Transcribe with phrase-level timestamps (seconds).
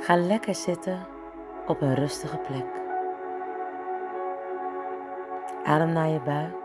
[0.00, 1.06] Ga lekker zitten
[1.66, 2.66] op een rustige plek.
[5.64, 6.56] Adem naar je buik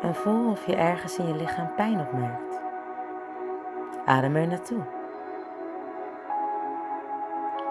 [0.00, 2.60] en voel of je ergens in je lichaam pijn opmerkt.
[4.04, 4.82] Adem er naartoe.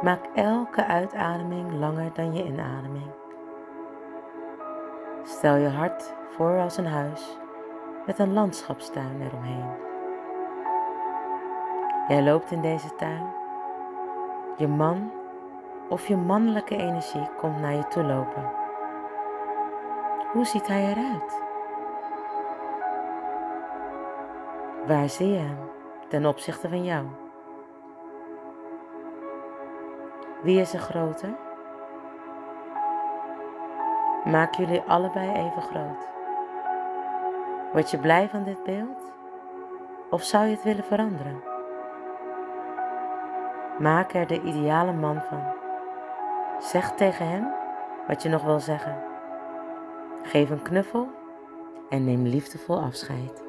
[0.02, 3.12] Maak elke uitademing langer dan je inademing.
[5.24, 7.38] Stel je hart voor als een huis
[8.06, 9.95] met een landschapstuin eromheen.
[12.08, 13.34] Jij loopt in deze tuin.
[14.58, 15.12] Je man
[15.90, 18.52] of je mannelijke energie komt naar je toe lopen.
[20.32, 21.44] Hoe ziet hij eruit?
[24.88, 25.58] Waar zie je hem
[26.08, 27.06] ten opzichte van jou?
[30.42, 31.30] Wie is er groter?
[34.26, 36.08] Maak jullie allebei even groot.
[37.72, 39.14] Word je blij van dit beeld?
[40.10, 41.55] Of zou je het willen veranderen?
[43.80, 45.44] Maak er de ideale man van.
[46.60, 47.54] Zeg tegen hem
[48.08, 49.04] wat je nog wil zeggen.
[50.24, 51.10] Geef een knuffel
[51.90, 53.45] en neem liefdevol afscheid.